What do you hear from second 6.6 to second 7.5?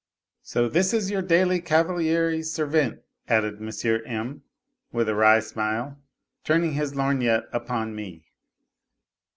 his lorgnette